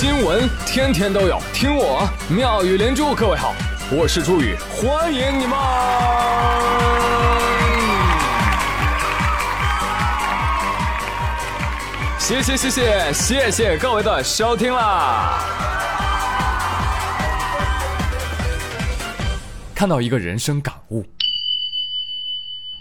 [0.00, 3.16] 新闻天天都有，听我妙语连珠。
[3.16, 3.52] 各位好，
[3.90, 5.58] 我是朱宇，欢迎你们！
[12.16, 15.40] 谢谢谢谢谢谢各位的收听啦！
[19.74, 21.04] 看到一个人生感悟。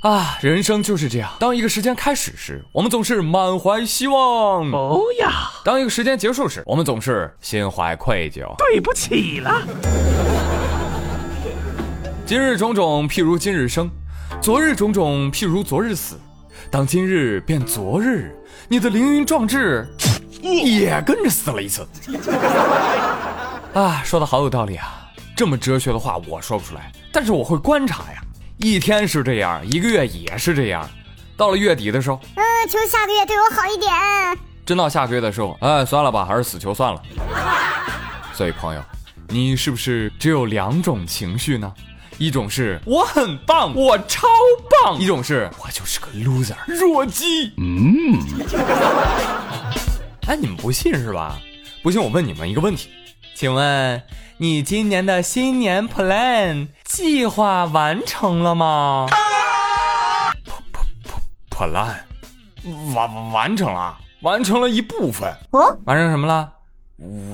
[0.01, 1.31] 啊，人生就是这样。
[1.39, 4.71] 当一个时间开始时，我们总是满怀希望。
[4.71, 5.49] 哦呀！
[5.65, 8.55] 当一个时间结束时，我们总是心怀愧疚。
[8.57, 9.63] 对不起了。
[12.27, 13.87] 今日种种，譬如今日生；
[14.39, 16.19] 昨日种种，譬如昨日死。
[16.69, 18.31] 当今日变昨日，
[18.67, 19.87] 你的凌云壮志
[20.41, 21.87] 也跟着死了一次。
[23.73, 25.07] 啊，说的好有道理啊！
[25.35, 28.21] 这么哲学的话我说不出来，但是我会观察呀。
[28.57, 30.89] 一天是这样，一个月也是这样，
[31.35, 33.91] 到了月底的时候，嗯，求下个月对我好一点。
[34.65, 37.01] 真到下个月的时候，哎，算了吧，还是死球算了。
[38.33, 38.83] 所以朋友，
[39.29, 41.71] 你是不是只有两种情绪呢？
[42.17, 44.27] 一种是我很棒，我超
[44.83, 47.53] 棒；一种是我就是个 loser，弱鸡。
[47.57, 48.19] 嗯。
[50.27, 51.39] 哎，你们不信是吧？
[51.83, 52.89] 不信我问你们一个问题，
[53.35, 54.01] 请问？
[54.39, 59.07] 你今年的新年 plan 计划完成了吗
[60.45, 62.05] 破破破烂
[62.95, 65.31] 完完成了，完成了一部分。
[65.51, 66.51] 哦，完成什么了？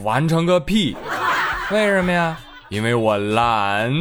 [0.03, 0.97] 完成个屁！
[1.71, 2.37] 为什么呀？
[2.69, 3.91] 因为我懒。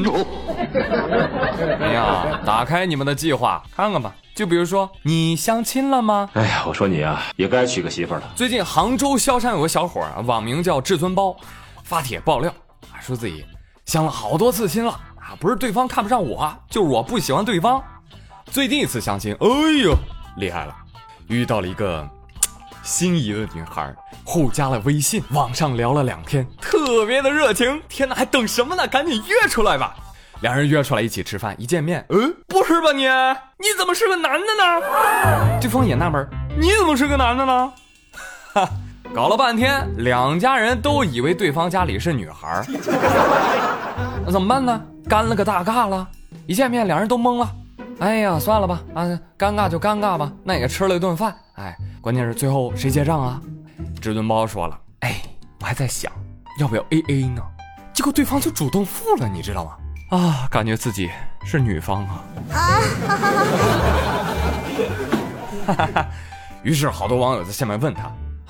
[1.81, 4.15] 哎呀，打开你们的计划看看吧。
[4.35, 6.29] 就比如说，你相亲了吗？
[6.33, 8.23] 哎呀，我说你啊，也该娶个媳妇了。
[8.35, 11.37] 最近杭州萧山有个小伙儿，网名叫至尊包，
[11.85, 12.53] 发帖爆料。
[13.01, 13.45] 说自己
[13.85, 14.99] 相了好多次亲了
[15.39, 17.83] 不是对方看不上我，就是我不喜欢对方。
[18.47, 19.47] 最近一次相亲，哎
[19.83, 19.95] 呦，
[20.37, 20.75] 厉害了，
[21.29, 22.09] 遇到了一个
[22.83, 27.81] 心仪的女孩，互加了微信，网上聊了两天，特别的热情。
[27.89, 28.87] 天哪，还等什么呢？
[28.87, 29.95] 赶紧约出来吧！
[30.41, 33.05] 两人约出来一起吃饭，一见面，嗯，不是吧你？
[33.59, 35.61] 你怎么是个男的呢？
[35.61, 37.73] 对方也纳闷，你怎么是个男的呢？
[38.55, 38.69] 哈。
[39.15, 42.65] 搞了半天，两家人都以为对方家里是女孩
[44.25, 44.81] 那怎么办呢？
[45.09, 46.09] 尴了个大尬了。
[46.47, 47.55] 一见面，两人都懵了。
[47.99, 49.05] 哎呀，算了吧，啊，
[49.39, 50.33] 尴尬就尴尬吧。
[50.43, 51.37] 那也吃了一顿饭。
[51.55, 53.41] 哎，关键是最后谁结账啊？
[54.01, 55.23] 至尊包说了，哎，
[55.61, 56.11] 我还在想
[56.59, 57.43] 要不要 A A 呢。
[57.93, 60.19] 结果对方就主动付了，你知道吗？
[60.19, 61.11] 啊，感觉自己
[61.45, 62.25] 是女方啊。
[62.51, 63.45] 啊哈哈
[65.67, 66.07] 哈哈！
[66.63, 68.05] 于是好多网友在下面问他。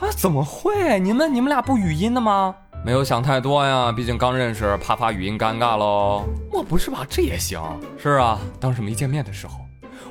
[0.07, 0.99] 啊，怎么会？
[0.99, 2.55] 你们你们俩不语音的吗？
[2.85, 6.25] 没有想太多呀，毕竟刚认识，怕发语音尴尬喽。
[6.51, 7.07] 我不是吧？
[7.09, 7.61] 这也行。
[7.97, 9.55] 是啊，当时没见面的时候，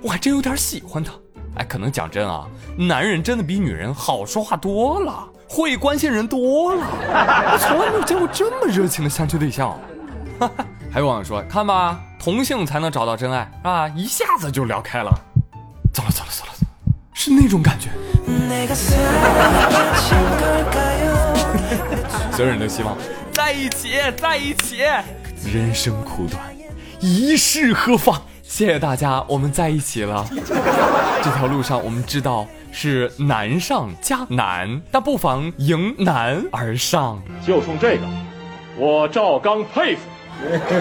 [0.02, 1.12] 我还真有点喜欢他。
[1.56, 6.88] 哎，可能讲真啊，男人真的比女人好说话多了，会关心人多了。
[7.52, 9.78] 我 从来没有见过这么热情的相亲对象。
[10.90, 15.12] 还有网友说，看吧，同性才能找到真爱啊，一下子就聊开了。
[15.94, 16.70] 走了走了走了走了，
[17.14, 17.90] 是那种感觉。
[22.42, 22.98] 所有人都希望
[23.32, 24.78] 在一起，在一起。
[25.54, 26.42] 人生苦短，
[27.00, 28.20] 一世何妨？
[28.42, 30.28] 谢谢大家，我们在一起了。
[31.24, 37.22] 这条路上，我们知道是难上加难，但不妨迎难而上。
[37.46, 38.08] 就冲这个，
[38.76, 40.02] 我赵刚佩服。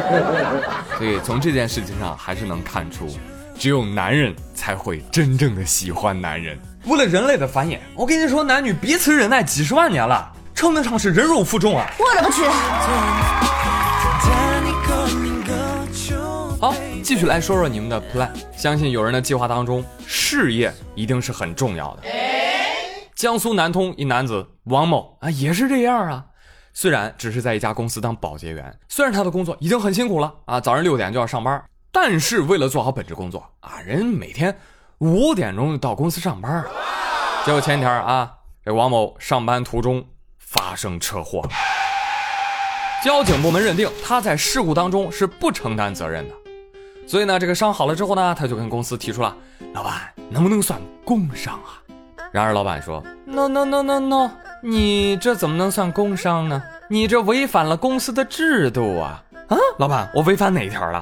[0.96, 3.06] 所以从这件事情上，还是能看出，
[3.58, 6.58] 只有男人才会真正的喜欢男人。
[6.86, 11.90] 为了人类的繁衍，我跟你说，男女彼此忍耐几十万年了，称得上是忍辱负重啊！
[11.98, 12.44] 我勒个去！
[16.60, 18.28] 好，继续来说说你们的 plan。
[18.54, 22.02] 相信有人的计划当中，事业一定是很重要的。
[23.14, 26.26] 江苏南通一男子王某啊，也是这样啊。
[26.74, 34.54] 虽然只是在一家公司当保洁员，虽然他的工作已经很辛苦了啊，早上六点就要上班，但是为了做好本职工作啊，人每天。
[34.98, 36.62] 五点钟就到公司上班，
[37.46, 38.30] 结果前天啊，
[38.62, 40.04] 这王某上班途中
[40.50, 41.48] 发生车祸，
[43.04, 46.34] 交警部门认定他在事故当中是不承担责任的，
[47.06, 49.32] 所以呢，这个伤好了之后呢，他就跟公司提出了，
[49.72, 51.78] 老板能不能算工伤啊？
[52.32, 54.30] 然而老板说，no no no no no，
[54.60, 56.60] 你这怎么能算工伤呢？
[56.88, 59.22] 你这违反了公司的制度啊！
[59.46, 61.00] 啊，老板，我违反哪一条了？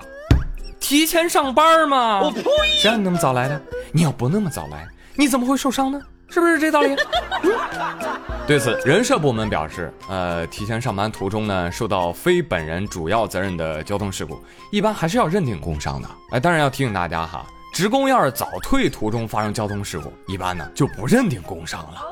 [0.79, 2.21] 提前上班嘛？
[2.21, 2.43] 我呸！
[2.79, 3.59] 谁让你那么早来的？
[3.93, 4.87] 你要不那么早来，
[5.17, 5.99] 你怎么会受伤呢？
[6.29, 6.95] 是不是这道理？
[8.47, 14.41] 对此，人社部门表示，呃，提前上班途中呢，受到非本人主要责任的交通事故，
[14.71, 16.09] 一般还是要认定工伤的。
[16.31, 17.45] 哎，当然要提醒大家哈，
[17.75, 22.03] 职工要是早退途中发生交通事故，一般呢就不认定工伤了。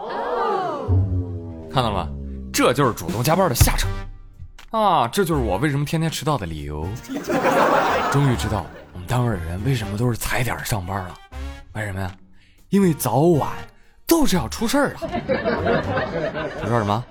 [1.73, 2.09] 看到了吗？
[2.53, 3.91] 这就是主动加班的下场
[4.71, 5.09] 啊！
[5.09, 6.87] 这就是我为什么天天迟到的理由。
[8.11, 11.15] 终于知道我们单位的人为什么都是踩点上班了，
[11.75, 12.11] 为什么呀？
[12.71, 13.51] 因为早晚
[14.07, 15.01] 都是要出事儿了。
[16.63, 17.05] 你说什么？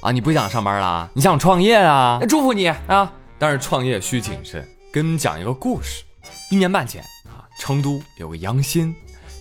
[0.00, 1.10] 啊，你不想上班了？
[1.12, 2.20] 你想创业啊？
[2.28, 3.12] 祝福你啊！
[3.38, 4.66] 但是创业需谨慎。
[4.92, 6.04] 跟你们讲一个故事。
[6.50, 8.94] 一年半前啊，成都有个杨鑫，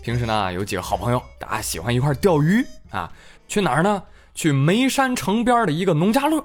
[0.04, 3.12] 平时呢有几个好朋友，大家喜欢一块钓鱼啊。
[3.48, 4.04] 去哪儿呢？
[4.36, 6.44] 去眉山城边的一个农家乐。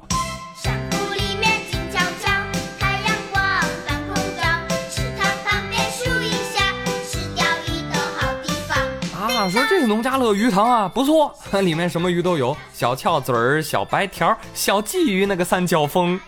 [9.53, 16.19] 说这个农家乐鱼塘啊不错， 里面什么鱼都有，小翘嘴儿、小白条、小鲫鱼，那个三角风。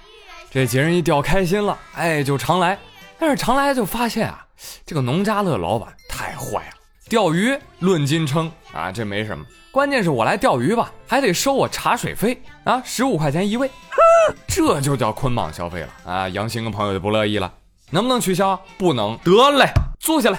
[0.51, 2.79] 这几人一钓开心了，哎，就常来。
[3.19, 4.45] 但是常来就发现啊，
[4.85, 6.75] 这个农家乐老板太坏了，
[7.09, 9.43] 钓鱼论斤称啊，这没什么。
[9.73, 13.71] 关键是我来钓鱼吧，还得收我茶水费啊，十五块钱一位，
[14.47, 16.29] 这就叫捆绑消费了啊！
[16.29, 17.51] 杨鑫跟朋友就不乐意了，
[17.91, 18.61] 能不能取消？
[18.77, 19.19] 不能。
[19.25, 19.65] 得嘞，
[19.99, 20.39] 坐下来。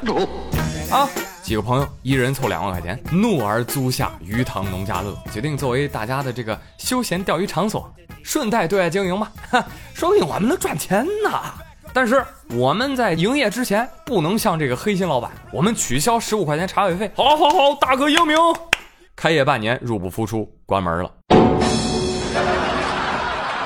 [0.92, 1.10] 啊，
[1.46, 7.88] 几个朋友一人凑两万块钱，怒而租下鱼塘农家乐，决定作为大家的这个休闲钓鱼场所，
[8.24, 9.64] 顺带对外经营吧，哈，
[9.94, 11.40] 说不定我们能赚钱呢。
[11.94, 17.12] 但是我们在营业之前不能向这个黑心老板，我们取消十五块钱茶位费。
[17.16, 18.36] 好，好，好，大哥英明。
[19.16, 21.12] 开业半年入不敷出，关门了，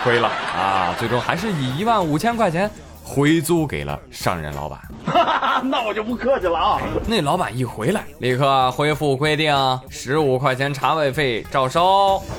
[0.03, 0.93] 亏了啊！
[0.99, 2.69] 最终还是以一万五千块钱
[3.09, 4.79] 回租给了上任老板。
[5.65, 6.79] 那我就不客气了啊！
[7.07, 9.51] 那老板一回来，立刻恢复规定，
[9.89, 12.21] 十五块钱茶位费照收。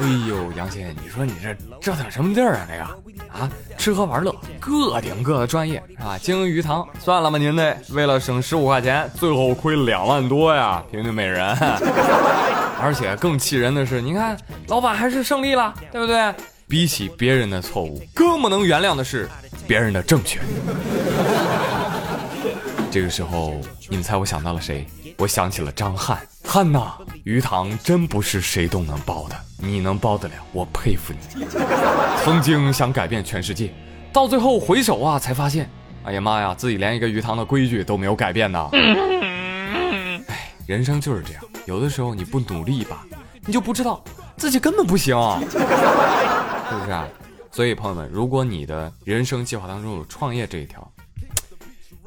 [0.00, 2.66] 哎呦，杨先生，你说你这折腾什么地儿啊？
[2.68, 2.82] 这个
[3.38, 6.18] 啊，吃喝玩乐各顶各的专业是吧？
[6.20, 11.46] 经营鱼塘，算了吧，您这为了省十五块钱，最后亏了两万多呀，平均每人。
[12.80, 14.36] 而且更气人的是，你看
[14.66, 16.34] 老板还是胜利了，对不对？
[16.68, 19.26] 比起别人的错误，更不能原谅的是
[19.68, 20.40] 别人的正确。
[22.90, 23.60] 这个时候，
[23.90, 24.86] 你们猜我想到了谁？
[25.18, 26.18] 我想起了张翰。
[26.42, 26.94] 翰呐，
[27.24, 31.44] 鱼塘真不是谁都能包的，你能包得了，我佩服你。
[32.24, 33.70] 曾经想改变全世界，
[34.10, 35.68] 到最后回首啊，才发现，
[36.04, 38.70] 哎呀妈呀，自己连一个鱼塘的规矩都没有改变呢。
[38.72, 43.04] 哎，人生就是这样，有的时候你不努力吧，
[43.44, 44.02] 你就不知道
[44.38, 45.14] 自己根本不行，
[45.50, 47.06] 是不是啊？
[47.50, 50.90] 所以朋友们，如果你的人生计划当中有创业这一条，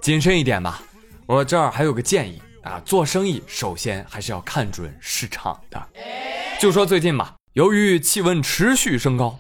[0.01, 0.81] 谨慎一点吧。
[1.25, 2.41] 我这儿还有个建议。
[2.63, 5.83] 啊，做生意首先还是要看准市场的。
[6.59, 9.31] 就说最近吧，由于气温持续升高，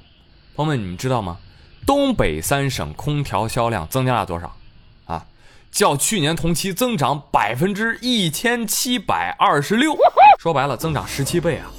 [0.55, 1.37] 朋友们你们知道吗？
[1.85, 4.57] 东北三省空调销量增加了多少？
[5.05, 5.23] 啊，
[5.71, 9.95] 较去年同期增长百分之一千七百二十六，
[10.39, 11.69] 说白了增长十七倍啊！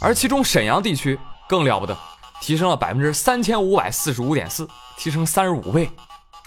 [0.00, 1.94] 而其中沈阳地区更了不得，
[2.40, 5.90] 提升了百分之三千五百四十五点四，提升三十五倍。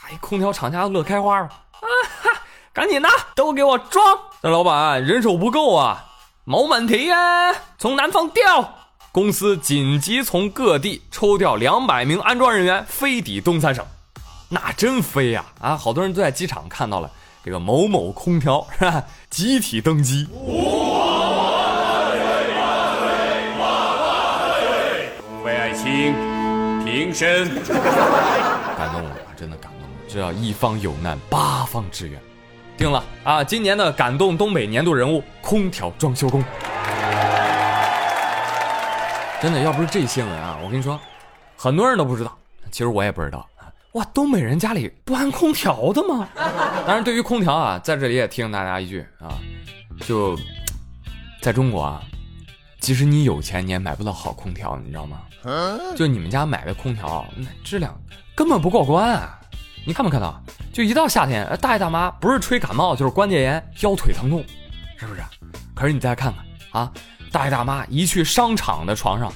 [0.07, 1.87] 哎，空调厂家乐开花了啊！
[2.23, 2.29] 哈，
[2.73, 4.17] 赶紧的，都给我装！
[4.41, 6.05] 那老板人手不够啊，
[6.45, 8.75] 没问题啊，从南方调。
[9.11, 13.85] 公司紧急从各地抽调两百名安装人员飞抵东三省，
[14.49, 15.45] 那真飞呀！
[15.59, 17.09] 啊，好多人都在机场看到了
[17.43, 19.03] 这个某某空调是吧？
[19.29, 20.27] 集体登机。
[20.31, 21.28] 为
[26.85, 27.47] 平身。
[28.77, 29.89] 感动了，真的感动了！
[30.07, 32.19] 这叫一方有难，八方支援。
[32.77, 33.43] 定了啊！
[33.43, 36.41] 今年的感动东北年度人物——空调装修工。
[39.41, 40.97] 真的，要不是这新闻啊，我跟你说，
[41.57, 42.37] 很多人都不知道。
[42.71, 43.67] 其实我也不知道啊。
[43.93, 46.29] 哇，东北人家里不安空调的吗？
[46.87, 49.35] 当然，对于空调啊，在这里也提醒大家一句啊，
[50.05, 50.37] 就
[51.41, 52.01] 在中国啊，
[52.79, 55.19] 即使你有钱，你也买不到好空调，你知道吗？
[55.95, 57.93] 就你们家买的空调，那质量
[58.35, 59.39] 根本不过关啊！
[59.85, 60.41] 你看没看到？
[60.73, 64.43] 就一到夏天，大爷大妈不是吹感冒就是关节炎、腰腿疼痛，
[64.97, 65.21] 是不是？
[65.75, 66.91] 可是你再看看啊，
[67.31, 69.31] 大爷大妈一去商场的床上，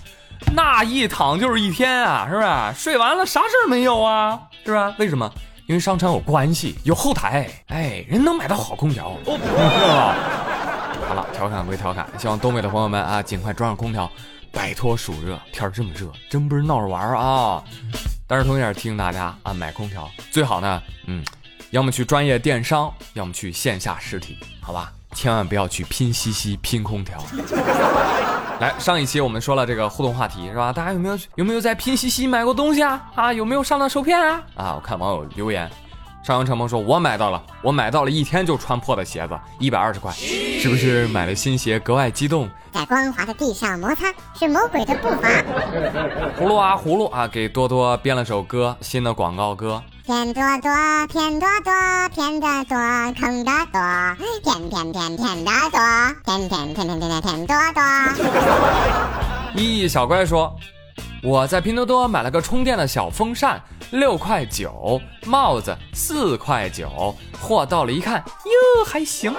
[0.56, 2.48] 那一躺就是一天啊，是不是？
[2.76, 4.40] 睡完了啥事儿没有啊？
[4.66, 4.94] 是不是？
[5.00, 5.32] 为什么？
[5.66, 9.18] 因为商场有关系，有后台，哎，人能买到好空调。
[11.08, 14.10] 好了，调侃归调侃，希望东北的朋友们啊，尽快装上空调，
[14.52, 15.40] 摆脱暑热。
[15.52, 17.64] 天这么热，真不是闹着玩儿啊！
[18.28, 21.24] 但是同时也提醒大家啊，买空调最好呢，嗯，
[21.72, 24.92] 要么去专业电商，要么去线下实体，好吧？
[25.14, 27.24] 千万不要去拼夕夕拼空调。
[28.60, 30.74] 来，上一期我们说了这个互动话题是吧？
[30.74, 33.12] 大家有没有有没有在拼夕夕买过东西啊？
[33.14, 34.42] 啊，有没有上当受骗啊？
[34.56, 35.70] 啊，我看网友留言，
[36.24, 45.28] 上阳承蒙说：“我买到了，我买到了一天就穿破的鞋子，一百二十块，是不是买了新鞋格外激动？”在光滑的地上摩擦是魔鬼的步伐。
[46.40, 49.84] 葫芦啊葫芦啊，给多多编了首歌，新的广告歌。
[50.06, 50.72] 骗多多，
[51.08, 51.74] 骗多多，
[52.16, 52.78] 骗得多，
[53.20, 53.82] 坑得多，
[54.44, 55.80] 骗骗骗骗得多，
[56.24, 57.84] 骗骗骗骗骗骗骗多多。
[59.62, 60.56] 一亿小乖说
[61.22, 63.62] ：“我在拼多多买了个充电的小风扇，
[63.94, 69.32] 六块九，帽子四块九，货到了一看，哟还行。”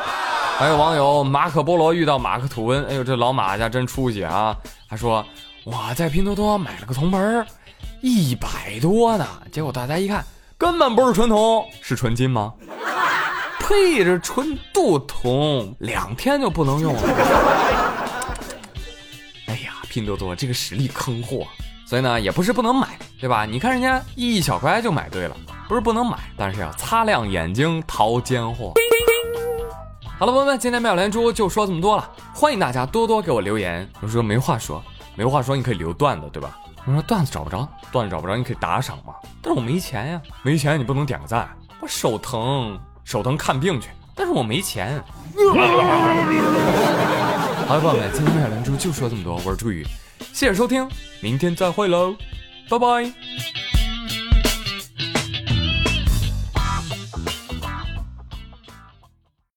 [0.57, 4.57] 还有网友马可波罗遇到马克吐温，哎呦这老马家真出息啊！
[4.87, 5.27] 还说
[5.65, 7.45] 我在拼多多买了个铜盆，
[8.01, 10.25] 一百多呢，结果大家一看。
[10.57, 12.55] 根本不是纯铜，是纯金吗？
[13.59, 14.05] 呸！
[14.05, 17.03] 这纯镀铜，两天就不能用了。
[19.47, 21.45] 哎呀，拼多多这个实力坑货，
[21.95, 22.89] 所以呢也不是不能买，
[23.21, 23.47] 对吧？
[23.47, 25.37] 你看人家一小乖就买对了，
[25.69, 28.73] 不是不能买，但是要擦亮眼睛淘奸货。
[30.19, 33.89] 好了，朋友们，今天妙连珠就说这么多了，欢迎大家多多给我留言。
[34.01, 34.83] 我说没话说，
[35.15, 36.59] 没话说，你可以留段子，对吧？
[36.85, 39.15] 我说段子找不着，段子找不着，你可以打赏嘛。
[39.41, 41.49] 但是我没钱呀，没钱你不能点个赞，
[41.79, 43.89] 我手疼，手疼看病去。
[44.17, 45.01] 但是我没钱。
[47.67, 49.87] 好了，朋友们，今天的连珠就说这么多，我是朱宇，
[50.35, 50.87] 谢谢收听，
[51.21, 52.15] 明天再会喽，
[52.69, 53.64] 拜拜。